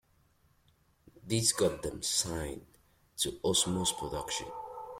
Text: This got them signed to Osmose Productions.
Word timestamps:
This 1.27 1.51
got 1.53 1.83
them 1.83 2.01
signed 2.01 2.65
to 3.17 3.33
Osmose 3.45 3.95
Productions. 3.95 4.49